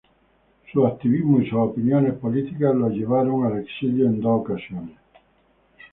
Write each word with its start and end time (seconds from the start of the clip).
Su 0.73 0.87
activismo 0.87 1.39
y 1.39 1.45
sus 1.47 1.59
opiniones 1.59 2.15
políticas 2.15 2.75
la 2.75 2.89
llevaron 2.89 3.45
al 3.45 3.59
exilio 3.59 4.07
en 4.07 4.19
dos 4.19 4.41
ocasiones. 4.41 4.97